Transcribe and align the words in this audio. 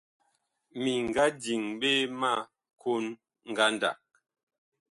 Mi 0.81 0.93
nga 1.07 1.23
diŋ 1.41 1.63
ɓe 1.79 1.91
ma 2.19 2.31
kon 2.81 3.05
ngandag. 3.49 3.97